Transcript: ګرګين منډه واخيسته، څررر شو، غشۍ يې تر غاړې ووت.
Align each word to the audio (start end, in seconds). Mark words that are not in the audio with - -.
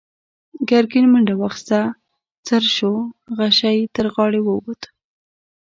ګرګين 0.69 1.05
منډه 1.11 1.35
واخيسته، 1.37 1.79
څررر 2.45 2.65
شو، 2.75 2.93
غشۍ 3.37 3.73
يې 3.79 3.91
تر 3.95 4.05
غاړې 4.15 4.41
ووت. 4.43 4.81